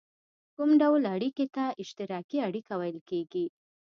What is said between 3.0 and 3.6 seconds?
کیږي؟